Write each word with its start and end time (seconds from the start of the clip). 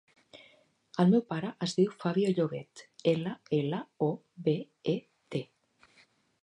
El 1.03 1.11
meu 1.15 1.21
pare 1.33 1.51
es 1.67 1.75
diu 1.79 1.93
Fabio 2.05 2.31
Llobet: 2.39 2.83
ela, 3.13 3.35
ela, 3.61 3.83
o, 4.07 4.09
be, 4.49 4.57
e, 4.95 4.97
te. 5.37 5.45